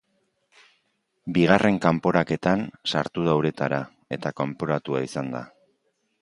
Bigarren 1.35 1.77
kanporaketan 1.83 2.63
sartu 2.95 3.27
da 3.29 3.37
uretara, 3.41 3.83
eta 4.19 4.33
kanporatua 4.41 5.05
izan 5.11 5.31
da. 5.37 5.45